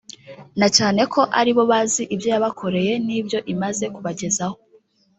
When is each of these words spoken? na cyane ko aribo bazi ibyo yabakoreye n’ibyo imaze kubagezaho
na 0.59 0.67
cyane 0.77 1.01
ko 1.13 1.21
aribo 1.39 1.63
bazi 1.71 2.03
ibyo 2.13 2.27
yabakoreye 2.33 2.93
n’ibyo 3.05 3.39
imaze 3.53 3.85
kubagezaho 3.95 4.57